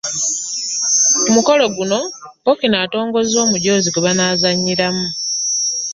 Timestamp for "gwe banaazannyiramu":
3.91-5.07